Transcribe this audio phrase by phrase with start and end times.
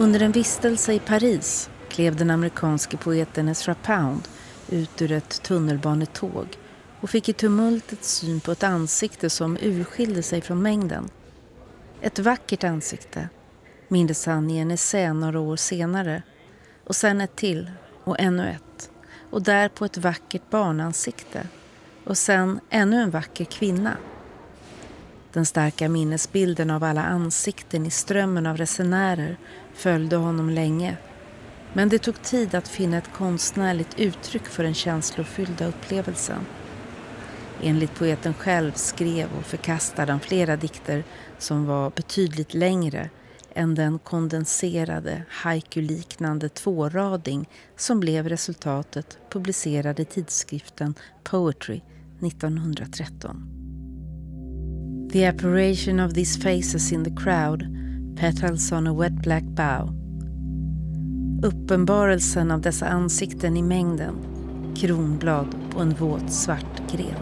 [0.00, 4.28] Under en vistelse i Paris klev den amerikanske poeten Ezra Pound
[4.68, 6.46] ut ur ett tunnelbanetåg
[7.00, 11.08] och fick i tumultet syn på ett ansikte som urskilde sig från mängden.
[12.00, 13.28] Ett vackert ansikte,
[13.88, 16.22] mindes han i en essä några år senare.
[16.84, 17.70] Och sen ett till
[18.04, 18.90] och ännu ett.
[19.30, 21.46] Och därpå ett vackert barnansikte.
[22.04, 23.96] Och sen ännu en vacker kvinna.
[25.32, 29.36] Den starka minnesbilden av alla ansikten i strömmen av resenärer
[29.74, 30.96] följde honom länge.
[31.72, 36.46] Men det tog tid att finna ett konstnärligt uttryck för den känslofyllda upplevelsen.
[37.62, 41.04] Enligt poeten själv skrev och förkastade han flera dikter
[41.38, 43.10] som var betydligt längre
[43.54, 50.94] än den kondenserade, haiku-liknande tvårading som blev resultatet publicerad i tidskriften
[51.24, 51.80] Poetry
[52.26, 53.46] 1913.
[55.12, 57.62] The apparition of these faces in the crowd,
[58.20, 59.92] petals on a wet black bough.
[61.42, 64.14] Uppenbarelsen av dessa ansikten i mängden,
[64.76, 67.20] kronblad på en våt svart gren.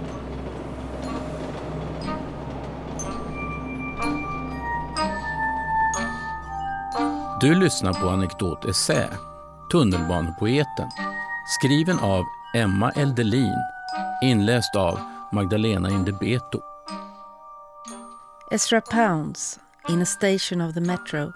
[7.41, 9.09] Du lyssnar på Anekdot Essä,
[9.73, 10.89] Tunnelbanepoeten,
[11.59, 13.59] skriven av Emma Eldelin,
[14.23, 14.99] inläst av
[15.33, 16.61] Magdalena Indebeto.
[18.51, 21.33] Ezra Pounds in a Station of the Metro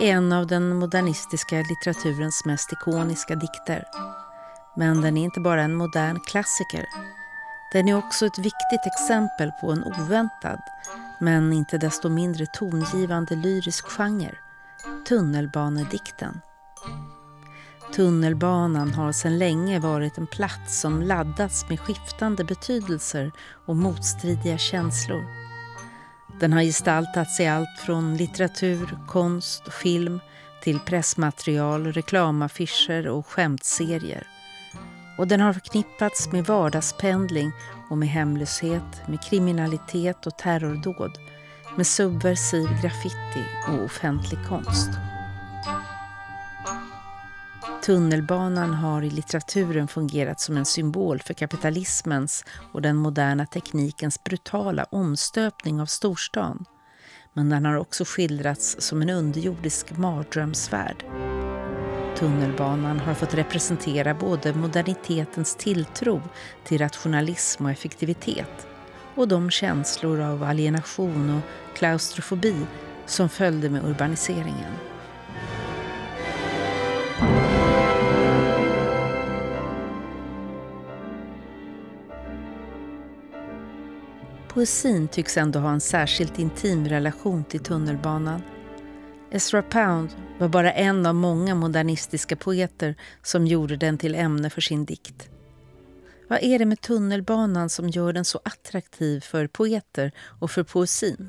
[0.00, 3.84] är en av den modernistiska litteraturens mest ikoniska dikter.
[4.76, 6.86] Men den är inte bara en modern klassiker.
[7.72, 10.60] Den är också ett viktigt exempel på en oväntad,
[11.20, 14.38] men inte desto mindre tongivande lyrisk genre,
[15.08, 16.40] tunnelbanedikten.
[17.94, 23.32] Tunnelbanan har sedan länge varit en plats som laddats med skiftande betydelser
[23.66, 25.47] och motstridiga känslor.
[26.40, 30.20] Den har gestaltats i allt från litteratur, konst och film
[30.62, 34.26] till pressmaterial, reklamaffischer och skämtserier.
[35.18, 37.52] Och den har förknippats med vardagspendling
[37.90, 41.18] och med hemlöshet, med kriminalitet och terrordåd,
[41.76, 45.07] med subversiv graffiti och offentlig konst.
[47.88, 54.84] Tunnelbanan har i litteraturen fungerat som en symbol för kapitalismens och den moderna teknikens brutala
[54.84, 56.64] omstöpning av storstan.
[57.32, 61.04] Men den har också skildrats som en underjordisk mardrömsvärld.
[62.18, 66.22] Tunnelbanan har fått representera både modernitetens tilltro
[66.64, 68.66] till rationalism och effektivitet
[69.14, 72.66] och de känslor av alienation och klaustrofobi
[73.06, 74.87] som följde med urbaniseringen.
[84.48, 88.42] Poesin tycks ändå ha en särskilt intim relation till tunnelbanan.
[89.30, 94.60] Ezra Pound var bara en av många modernistiska poeter som gjorde den till ämne för
[94.60, 95.30] sin dikt.
[96.28, 101.28] Vad är det med tunnelbanan som gör den så attraktiv för poeter och för poesin?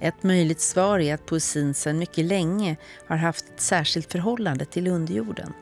[0.00, 2.76] Ett möjligt svar är att poesin sedan mycket länge
[3.06, 5.52] har haft ett särskilt förhållande till underjorden.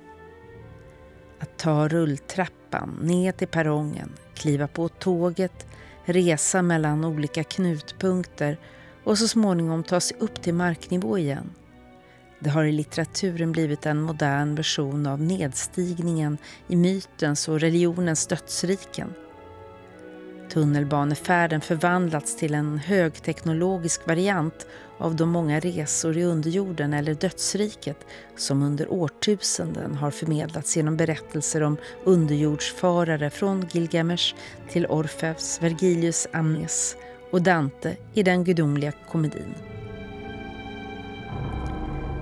[1.39, 5.67] Att ta rulltrappan ner till perrongen, kliva på tåget,
[6.07, 8.59] resa mellan olika knutpunkter
[9.05, 11.51] och så småningom ta sig upp till marknivå igen.
[12.39, 19.15] Det har i litteraturen blivit en modern version av nedstigningen i mytens och religionens dödsriken.
[20.57, 24.67] Tunnelbanefärden förvandlats till en högteknologisk variant
[24.99, 27.97] av de många resor i underjorden eller dödsriket
[28.37, 34.35] som under årtusenden har förmedlats genom berättelser om underjordsfarare från Gilgamesh
[34.71, 36.97] till Orfeus, Vergilius Amnes
[37.31, 39.55] och Dante i den gudomliga komedin.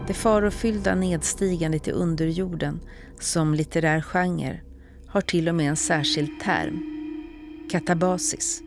[0.06, 2.80] Det farofyllda nedstigandet i underjorden
[3.20, 4.60] som litterär genre
[5.06, 6.93] har till och med en särskild term,
[7.70, 8.62] katabasis.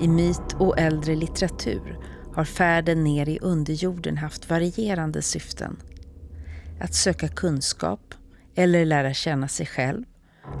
[0.00, 1.98] I myt och äldre litteratur
[2.34, 5.76] har färden ner i underjorden haft varierande syften.
[6.80, 8.14] Att söka kunskap
[8.54, 10.04] eller lära känna sig själv,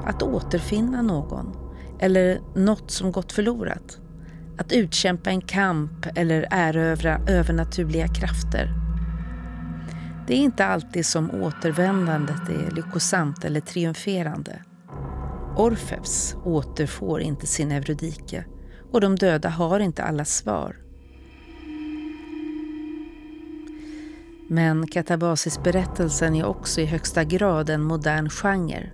[0.04, 1.56] att återfinna någon
[2.00, 3.98] eller något som gått förlorat.
[4.58, 8.74] Att utkämpa en kamp eller erövra övernaturliga krafter.
[10.26, 14.62] Det är inte alltid som återvändandet är lyckosamt eller triumferande.
[15.56, 18.44] Orfeus återfår inte sin Eurydike
[18.92, 20.76] och de döda har inte alla svar.
[24.48, 28.90] Men katabasisberättelsen är också i högsta grad en modern genre.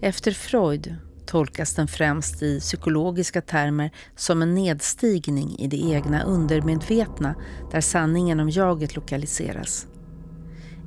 [0.00, 0.96] Efter Freud
[1.26, 7.34] tolkas den främst i psykologiska termer som en nedstigning i det egna undermedvetna
[7.72, 9.86] där sanningen om jaget lokaliseras.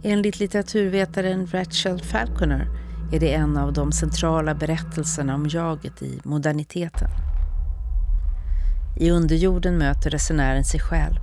[0.03, 2.67] Enligt litteraturvetaren Rachel Falconer
[3.11, 7.09] är det en av de centrala berättelserna om jaget i moderniteten.
[8.97, 11.19] I underjorden möter resenären sig själv,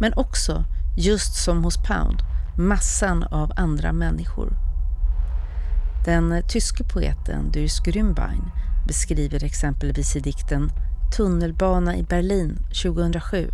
[0.00, 0.64] men också,
[0.96, 2.22] just som hos Pound,
[2.58, 4.52] massan av andra människor.
[6.04, 8.50] Den tyske poeten Dürrs Grünbein
[8.86, 10.70] beskriver exempelvis i dikten
[11.16, 13.50] Tunnelbana i Berlin 2007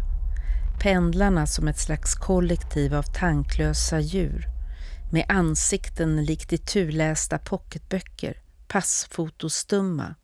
[0.83, 4.49] pendlarna som ett slags kollektiv av tanklösa djur
[5.13, 8.37] med ansikten likt i turlästa pocketböcker,
[8.69, 10.15] passfotostumma.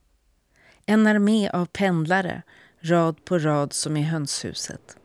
[0.87, 2.43] En armé av pendlare,
[2.81, 4.97] rad på rad som i hönshuset.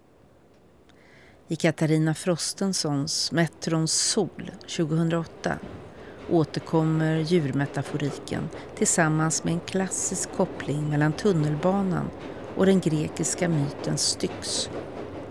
[1.47, 5.59] I Katarina Frostensons Metrons sol 2008
[6.29, 12.09] återkommer djurmetaforiken tillsammans med en klassisk koppling mellan tunnelbanan
[12.55, 14.69] och den grekiska myten Styx,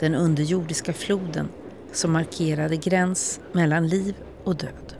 [0.00, 1.48] den underjordiska floden
[1.93, 4.14] som markerade gräns mellan liv
[4.44, 4.94] och död.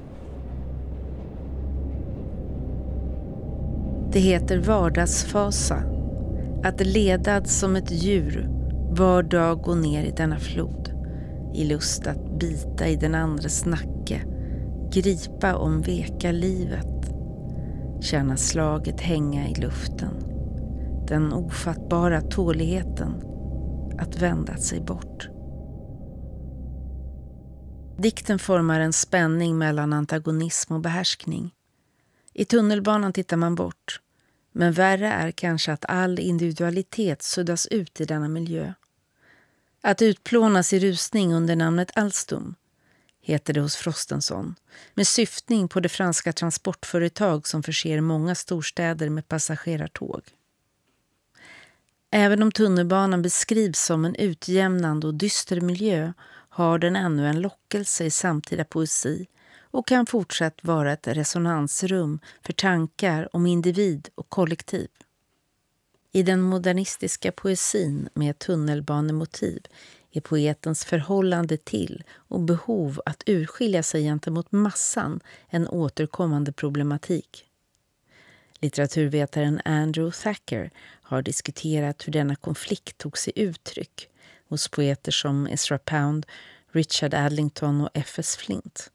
[4.13, 5.83] Det heter vardagsfasa,
[6.65, 8.49] att ledad som ett djur
[8.91, 10.91] var dag gå ner i denna flod,
[11.55, 14.23] i lust att bita i den andres nacke,
[14.93, 17.15] gripa om veka livet,
[18.01, 20.15] känna slaget hänga i luften,
[21.09, 23.13] den ofattbara tåligheten
[23.99, 25.32] att vända sig bort.
[28.03, 31.55] Dikten formar en spänning mellan antagonism och behärskning.
[32.33, 34.01] I tunnelbanan tittar man bort.
[34.53, 38.73] Men värre är kanske att all individualitet suddas ut i denna miljö.
[39.83, 42.55] Att utplånas i rusning under namnet Alstom
[43.21, 44.55] heter det hos Frostenson
[44.95, 50.23] med syftning på det franska transportföretag som förser många storstäder med passagerartåg.
[52.11, 56.13] Även om tunnelbanan beskrivs som en utjämnande och dyster miljö
[56.55, 59.27] har den ännu en lockelse i samtida poesi
[59.61, 64.89] och kan fortsatt vara ett resonansrum för tankar om individ och kollektiv.
[66.13, 69.63] I den modernistiska poesin med tunnelbanemotiv
[70.11, 77.47] är poetens förhållande till och behov att urskilja sig gentemot massan en återkommande problematik.
[78.61, 80.71] Litteraturvetaren Andrew Thacker
[81.03, 84.09] har diskuterat hur denna konflikt tog sig uttryck
[84.53, 86.27] hos poeter som Ezra Pound,
[86.73, 88.37] Richard Adlington och F.S.
[88.37, 88.91] Flint.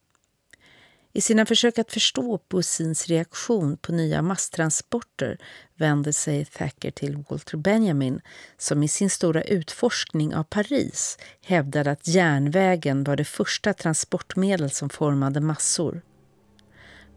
[1.13, 5.37] I sina försök att förstå poesins reaktion på nya masstransporter
[5.75, 8.21] vänder sig Thacker till Walter Benjamin
[8.57, 14.89] som i sin stora utforskning av Paris hävdade att järnvägen var det första transportmedel som
[14.89, 16.01] formade massor.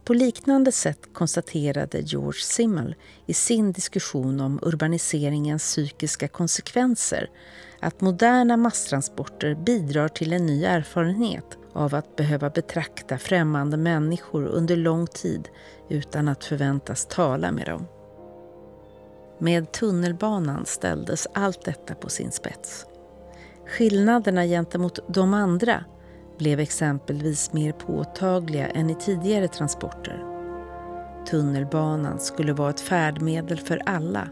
[0.04, 2.94] På liknande sätt konstaterade George Simmel
[3.26, 7.30] i sin diskussion om urbaniseringens psykiska konsekvenser
[7.80, 14.76] att moderna masstransporter bidrar till en ny erfarenhet av att behöva betrakta främmande människor under
[14.76, 15.48] lång tid
[15.88, 17.86] utan att förväntas tala med dem.
[19.38, 22.86] Med tunnelbanan ställdes allt detta på sin spets.
[23.66, 25.84] Skillnaderna gentemot de andra
[26.40, 30.24] blev exempelvis mer påtagliga än i tidigare transporter.
[31.30, 34.28] Tunnelbanan skulle vara ett färdmedel för alla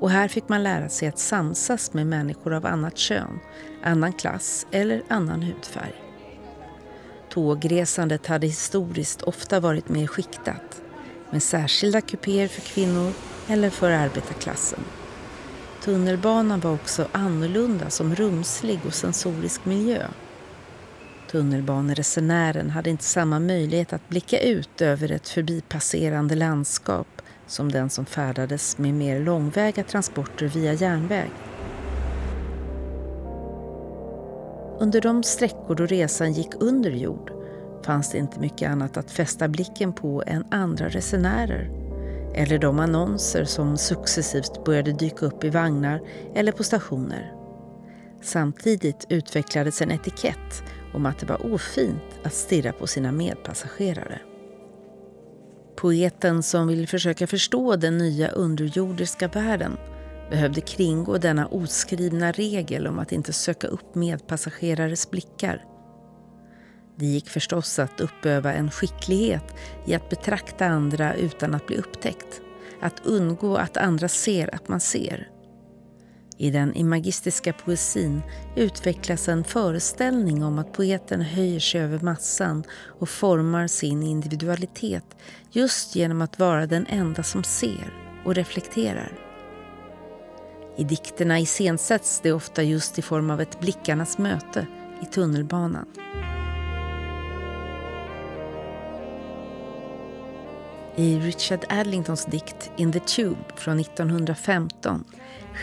[0.00, 3.38] och här fick man lära sig att samsas med människor av annat kön,
[3.82, 6.02] annan klass eller annan hudfärg.
[7.30, 10.82] Tågresandet hade historiskt ofta varit mer skiktat
[11.30, 13.12] med särskilda kupéer för kvinnor
[13.48, 14.80] eller för arbetarklassen.
[15.84, 20.06] Tunnelbanan var också annorlunda som rumslig och sensorisk miljö.
[21.32, 28.06] Tunnelbaneresenären hade inte samma möjlighet att blicka ut över ett förbipasserande landskap som den som
[28.06, 31.30] färdades med mer långväga transporter via järnväg.
[34.80, 37.32] Under de sträckor då resan gick under jord
[37.84, 41.70] fanns det inte mycket annat att fästa blicken på än andra resenärer
[42.34, 46.00] eller de annonser som successivt började dyka upp i vagnar
[46.34, 47.32] eller på stationer.
[48.22, 54.20] Samtidigt utvecklades en etikett om att det var ofint att stirra på sina medpassagerare.
[55.76, 59.76] Poeten som vill försöka förstå den nya underjordiska världen
[60.30, 65.64] behövde kringgå denna oskrivna regel om att inte söka upp medpassagerares blickar.
[66.96, 69.54] Det gick förstås att uppöva en skicklighet
[69.86, 72.40] i att betrakta andra utan att bli upptäckt.
[72.80, 75.31] Att undgå att andra ser att man ser.
[76.36, 78.22] I den imagistiska poesin
[78.56, 85.16] utvecklas en föreställning om att poeten höjer sig över massan och formar sin individualitet
[85.50, 88.02] just genom att vara den enda som ser.
[88.24, 89.12] och reflekterar.
[90.76, 94.66] I dikterna iscensätts det ofta just i form av ett blickarnas möte
[95.02, 95.86] i tunnelbanan.
[100.96, 105.04] I Richard Adlingtons dikt In the Tube från 1915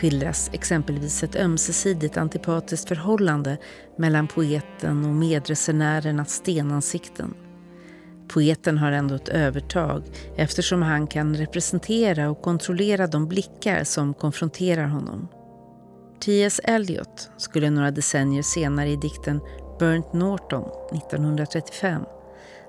[0.00, 3.58] skildras exempelvis ett ömsesidigt antipatiskt förhållande
[3.96, 7.34] mellan poeten och medresenärernas stenansikten.
[8.28, 10.02] Poeten har ändå ett övertag
[10.36, 15.28] eftersom han kan representera och kontrollera de blickar som konfronterar honom.
[16.24, 16.60] T.S.
[16.64, 19.40] Eliot skulle några decennier senare i dikten
[19.78, 20.64] Burnt Norton
[20.96, 22.02] 1935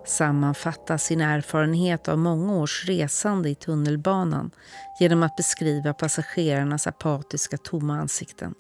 [0.06, 4.52] sammanfatta sin erfarenhet av många års resande i tunnelbanan
[5.00, 8.54] genom att beskriva passagerarnas apatiska tomma ansikten.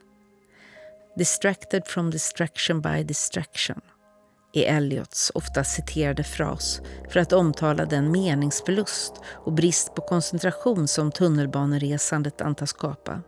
[1.17, 3.81] Distracted from distraction by distraction
[4.53, 9.13] är Elliots ofta citerade fras för att omtala den meningsförlust
[9.45, 13.21] och brist på koncentration som tunnelbaneresandet antas skapa.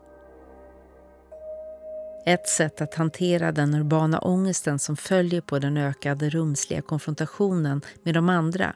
[2.25, 8.13] Ett sätt att hantera den urbana ångesten som följer på den ökade rumsliga konfrontationen med
[8.13, 8.75] de andra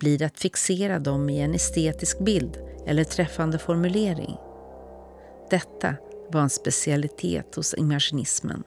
[0.00, 4.36] blir att fixera dem i en estetisk bild eller träffande formulering.
[5.50, 5.94] Detta
[6.32, 8.64] var en specialitet hos imaginismen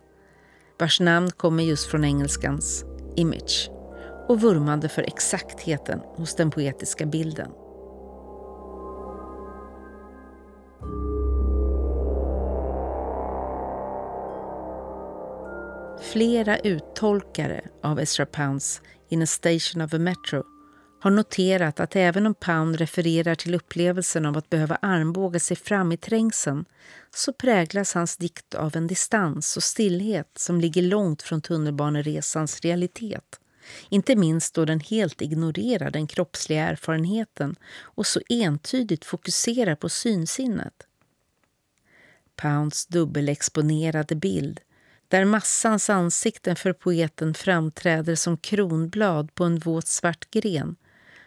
[0.79, 2.85] vars namn kommer just från engelskans
[3.15, 3.69] image
[4.27, 7.51] och vurmade för exaktheten hos den poetiska bilden.
[16.15, 20.43] Flera uttolkare av Ezra Pounds In a station of a metro
[21.01, 25.91] har noterat att även om Pound refererar till upplevelsen av att behöva armbåga sig fram
[25.91, 26.65] i trängseln
[27.15, 33.39] så präglas hans dikt av en distans och stillhet som ligger långt från tunnelbaneresans realitet.
[33.89, 40.87] Inte minst då den helt ignorerar den kroppsliga erfarenheten och så entydigt fokuserar på synsinnet.
[42.35, 44.59] Pounds dubbelexponerade bild
[45.15, 50.75] där massans ansikten för poeten framträder som kronblad på en våt svart gren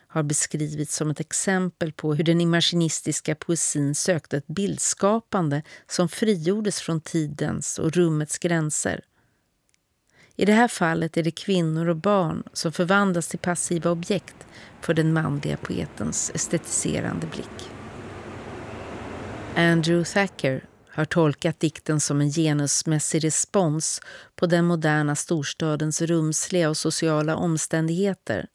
[0.08, 6.80] har beskrivits som ett exempel på hur den imaginistiska poesin sökte ett bildskapande som frigjordes
[6.80, 9.00] från tidens och rummets gränser.
[10.36, 14.46] I det här fallet är det kvinnor och barn som förvandlas till passiva objekt
[14.80, 17.70] för den manliga poetens estetiserande blick.
[19.56, 20.64] Andrew Thacker
[20.98, 24.00] har tolkat dikten som en genusmässig respons
[24.36, 28.46] på den moderna storstadens rumsliga och sociala omständigheter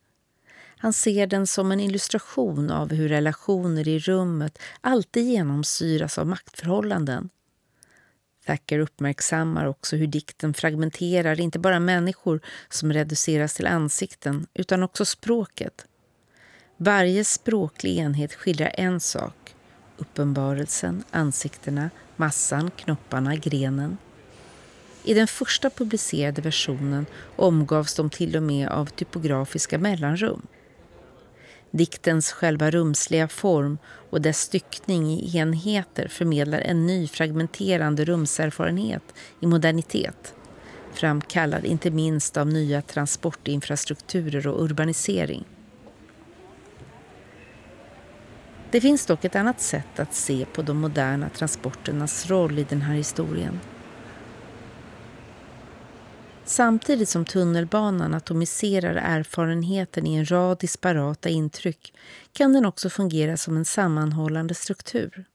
[0.83, 7.29] han ser den som en illustration av hur relationer i rummet alltid genomsyras av maktförhållanden.
[8.45, 15.05] Thacker uppmärksammar också hur dikten fragmenterar inte bara människor som reduceras till ansikten utan också
[15.05, 15.85] språket.
[16.77, 19.42] Varje språklig enhet skildrar en sak.
[19.97, 23.97] Uppenbarelsen, ansiktena, massan, knopparna, grenen.
[25.03, 30.41] I den första publicerade versionen omgavs de till och med av typografiska mellanrum.
[31.71, 33.77] Diktens själva rumsliga form
[34.09, 39.03] och dess styckning i enheter förmedlar en ny fragmenterande rumserfarenhet
[39.39, 40.33] i modernitet
[40.93, 45.45] framkallad inte minst av nya transportinfrastrukturer och urbanisering.
[48.73, 52.81] Det finns dock ett annat sätt att se på de moderna transporternas roll i den
[52.81, 53.59] här historien.
[56.45, 61.93] Samtidigt som tunnelbanan atomiserar erfarenheten i en rad disparata intryck
[62.31, 65.25] kan den också fungera som en sammanhållande struktur.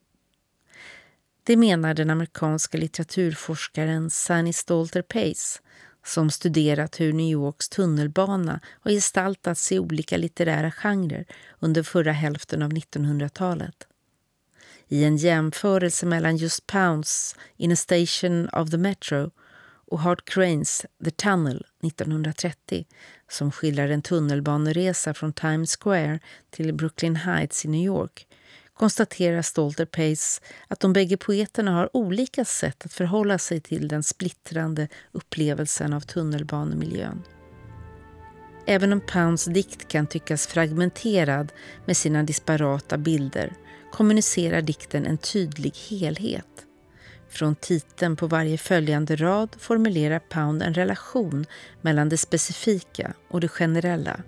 [1.44, 5.60] Det menar den amerikanska litteraturforskaren Sanny Stalter Pace
[6.08, 11.26] som studerat hur New Yorks tunnelbana har gestaltats i olika litterära genrer
[11.60, 13.86] under förra hälften av 1900-talet.
[14.88, 19.30] I en jämförelse mellan just Pounds In a Station of the Metro
[19.90, 22.86] och Hart Cranes The Tunnel 1930
[23.30, 26.18] som skildrar en tunnelbaneresa från Times Square
[26.50, 28.26] till Brooklyn Heights i New York
[28.78, 34.02] konstaterar Stolter Pace att de bägge poeterna har olika sätt att förhålla sig till den
[34.02, 37.22] splittrande upplevelsen av tunnelbanemiljön.
[38.66, 41.52] Även om Pounds dikt kan tyckas fragmenterad
[41.86, 43.52] med sina disparata bilder
[43.92, 46.46] kommunicerar dikten en tydlig helhet.
[47.28, 51.46] Från titeln på varje följande rad formulerar Pound en relation
[51.80, 54.20] mellan det specifika och det generella.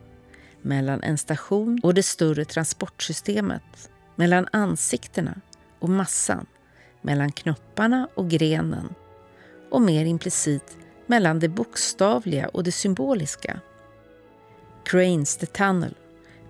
[0.62, 3.90] Mellan en station och det större transportsystemet.
[4.20, 5.40] Mellan ansiktena
[5.78, 6.46] och massan.
[7.00, 8.94] Mellan knopparna och grenen.
[9.70, 13.60] Och mer implicit mellan det bokstavliga och det symboliska.
[14.84, 15.94] Cranes The Tunnel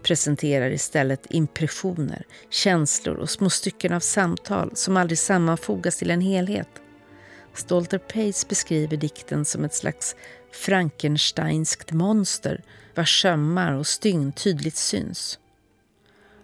[0.02, 6.68] presenterar istället impressioner, känslor och små stycken av samtal som aldrig sammanfogas till en helhet.
[7.54, 10.16] Stolter Pace beskriver dikten som ett slags
[10.52, 12.62] Frankensteinskt monster
[12.94, 15.38] vars sömmar och stygn tydligt syns.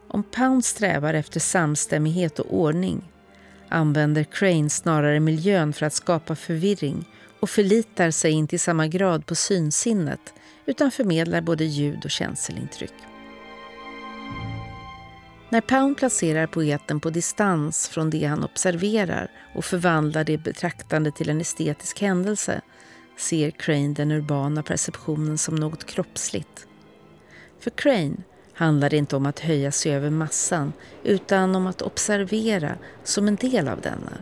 [0.09, 3.13] Om Pound strävar efter samstämmighet och ordning
[3.69, 7.09] använder Crane snarare miljön för att skapa förvirring
[7.41, 10.35] och förlitar sig inte i samma grad på synsinnet
[10.67, 12.95] utan förmedlar både ljud och känselintryck.
[15.49, 21.31] När Pound placerar poeten på distans från det han observerar och förvandlar det betraktande till
[21.31, 22.61] en estetisk händelse
[23.19, 26.67] ser Crane den urbana perceptionen som något kroppsligt.
[27.61, 28.17] För Crane
[28.57, 30.73] handlar det inte om att höja sig över massan
[31.03, 34.13] utan om att observera som en del av denna.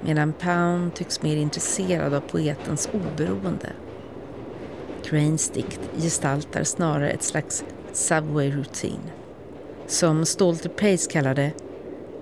[0.00, 3.72] Medan Pound tycks mer intresserad av poetens oberoende.
[5.04, 9.10] Cranes dikt gestaltar snarare ett slags subway routine.
[9.86, 11.52] Som Stalter Pace kallar det,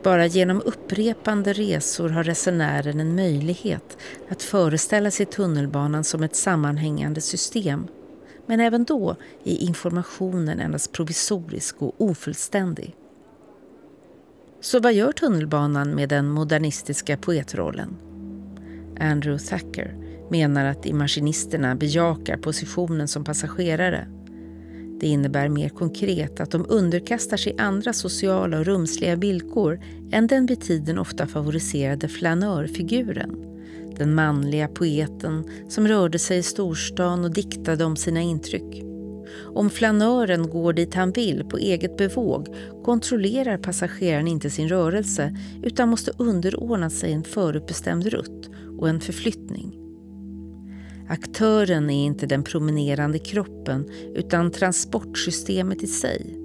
[0.02, 7.20] bara genom upprepande resor har resenären en möjlighet att föreställa sig tunnelbanan som ett sammanhängande
[7.20, 7.88] system
[8.46, 12.96] men även då är informationen endast provisorisk och ofullständig.
[14.60, 17.96] Så vad gör tunnelbanan med den modernistiska poetrollen?
[19.00, 19.96] Andrew Thacker
[20.30, 24.08] menar att imaginisterna bejakar positionen som passagerare.
[25.00, 29.80] Det innebär mer konkret att de underkastar sig andra sociala och rumsliga villkor
[30.12, 33.55] än den vid tiden ofta favoriserade flanörfiguren
[33.98, 38.82] den manliga poeten som rörde sig i storstan och diktade om sina intryck.
[39.54, 45.88] Om flanören går dit han vill på eget bevåg kontrollerar passageraren inte sin rörelse utan
[45.88, 49.86] måste underordna sig en förutbestämd rutt och en förflyttning.
[51.08, 56.40] Aktören är inte den promenerande kroppen utan transportsystemet i sig.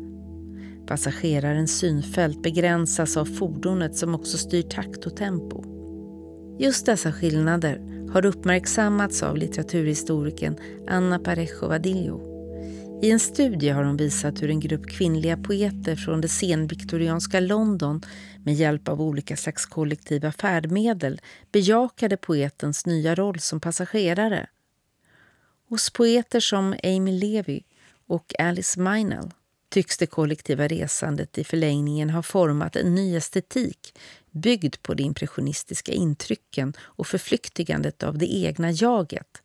[0.87, 5.70] Passagerarens synfält begränsas av fordonet som också styr takt och tempo.
[6.61, 7.81] Just dessa skillnader
[8.13, 12.21] har uppmärksammats av litteraturhistorikern Anna Parejo Vadillo.
[13.03, 18.01] I en studie har hon visat hur en grupp kvinnliga poeter från det senviktorianska London
[18.43, 21.21] med hjälp av olika slags kollektiva färdmedel
[21.51, 24.47] bejakade poetens nya roll som passagerare.
[25.69, 27.61] Hos poeter som Amy Levy
[28.07, 29.31] och Alice Meinel
[29.71, 33.99] tycks det kollektiva resandet i förlängningen ha format en ny estetik
[34.31, 39.41] byggd på de impressionistiska intrycken och förflyktigandet av det egna jaget.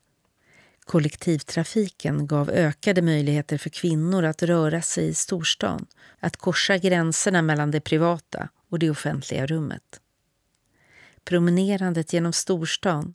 [0.85, 5.85] Kollektivtrafiken gav ökade möjligheter för kvinnor att röra sig i storstan,
[6.19, 10.01] att korsa gränserna mellan det privata och det offentliga rummet.
[11.23, 13.13] Promenerandet genom storstan,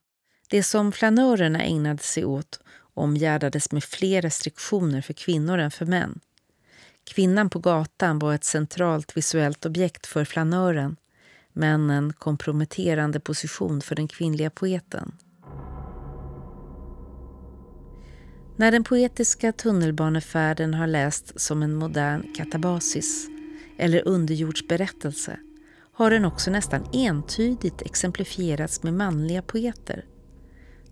[0.48, 2.60] det som flanörerna ägnade sig åt,
[2.94, 6.20] omgärdades med fler restriktioner för kvinnor än för män.
[7.04, 10.96] Kvinnan på gatan var ett centralt visuellt objekt för flanören
[11.52, 15.12] men en komprometterande position för den kvinnliga poeten.
[18.56, 23.28] När den poetiska tunnelbanefärden har lästs som en modern katabasis
[23.78, 25.38] eller underjordsberättelse
[25.92, 30.04] har den också nästan entydigt exemplifierats med manliga poeter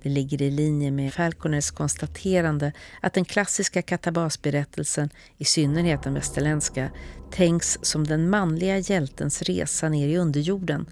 [0.03, 6.91] det ligger i linje med Falconers konstaterande att den klassiska katabasberättelsen, i synnerhet den västerländska,
[7.31, 10.87] tänks som den manliga hjältens resa ner i underjorden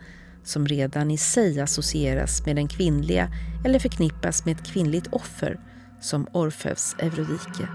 [0.45, 3.33] som redan i sig associeras med den kvinnliga
[3.65, 5.61] eller förknippas med ett kvinnligt offer
[6.01, 7.69] som Orfeus Eurodike.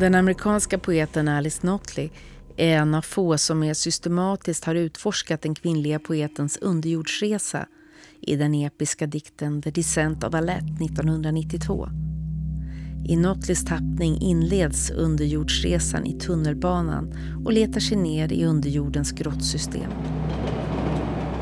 [0.00, 2.10] Den amerikanska poeten Alice Notley
[2.56, 7.66] är en av få som mer systematiskt har utforskat den kvinnliga poetens underjordsresa
[8.22, 11.88] i den episka dikten The Descent of Alette 1992.
[13.04, 19.90] I Notleys tappning inleds underjordsresan i tunnelbanan och letar sig ner i underjordens grottsystem.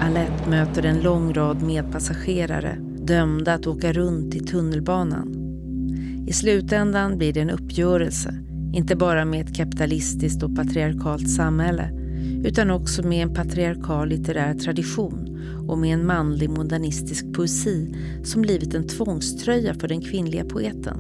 [0.01, 5.35] Alette möter en lång rad medpassagerare dömda att åka runt i tunnelbanan.
[6.29, 8.35] I slutändan blir det en uppgörelse,
[8.73, 11.98] inte bara med ett kapitalistiskt och patriarkalt samhälle
[12.45, 18.75] utan också med en patriarkal litterär tradition och med en manlig modernistisk poesi som blivit
[18.75, 20.97] en tvångströja för den kvinnliga poeten.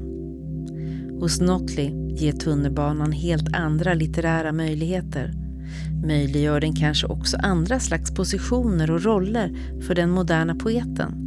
[1.20, 5.32] Hos Notley ger tunnelbanan helt andra litterära möjligheter.
[6.04, 11.24] Möjliggör den kanske också andra slags positioner och roller för den moderna poeten.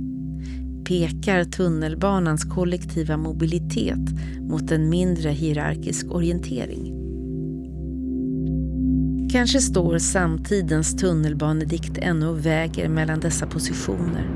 [0.87, 7.00] Pekar tunnelbanans kollektiva mobilitet mot en mindre hierarkisk orientering.
[9.31, 14.29] Kanske står samtidens tunnelbanedikt ännu och väger mellan dessa positioner.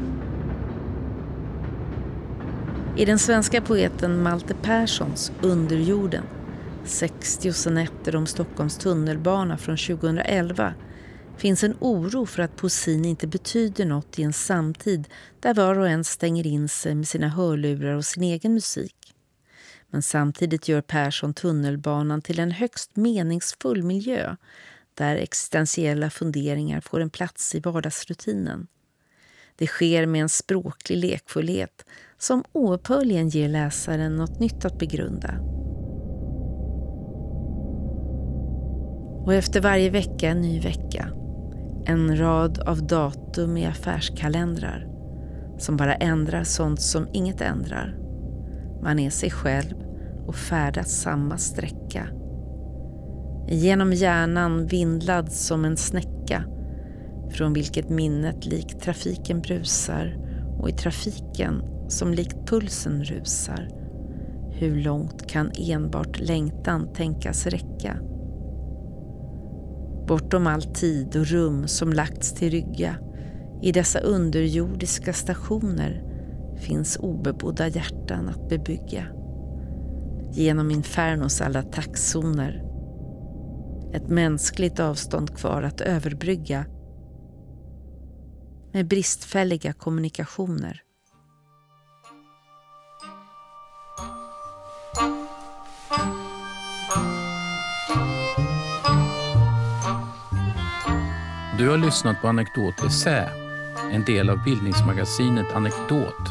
[2.98, 6.24] I den svenska poeten Malte Perssons Underjorden
[6.86, 10.74] 60 sonetter om Stockholms tunnelbana från 2011
[11.38, 15.08] finns en oro för att poesin inte betyder något i en samtid
[15.40, 18.96] där var och en stänger in sig med sina hörlurar och sin egen musik.
[19.90, 24.36] Men samtidigt gör Persson tunnelbanan till en högst meningsfull miljö
[24.96, 28.68] där existentiella funderingar får en plats i vardagsrutinen.
[29.56, 31.86] Det sker med en språklig lekfullhet
[32.18, 35.40] som oupphörligen ger läsaren något nytt att begrunda.
[39.26, 41.10] Och efter varje vecka en ny vecka.
[41.86, 44.88] En rad av datum i affärskalendrar
[45.58, 47.98] som bara ändrar sånt som inget ändrar.
[48.84, 49.76] Man är sig själv
[50.28, 52.08] och färdas samma sträcka.
[53.48, 56.44] Genom hjärnan vindlad som en snäcka
[57.32, 60.18] från vilket minnet likt trafiken brusar
[60.60, 63.70] och i trafiken som likt pulsen rusar.
[64.52, 68.00] Hur långt kan enbart längtan tänkas räcka?
[70.08, 72.96] Bortom all tid och rum som lagts till rygga
[73.62, 76.04] i dessa underjordiska stationer
[76.56, 79.06] finns obebodda hjärtan att bebygga.
[80.32, 82.65] Genom infernos alla taxzoner.
[83.96, 86.66] Ett mänskligt avstånd kvar att överbrygga
[88.74, 90.82] med bristfälliga kommunikationer.
[101.58, 103.30] Du har lyssnat på Anekdot Essä,
[103.92, 106.30] en del av bildningsmagasinet Anekdot.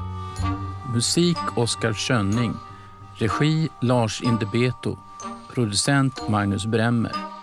[0.94, 2.54] Musik Oskar Schönning,
[3.18, 4.98] regi Lars Indebeto,
[5.54, 7.33] producent Magnus Bremmer.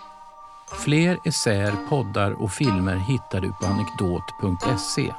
[0.74, 5.12] Fler essäer, poddar och filmer hittar du på anekdot.se.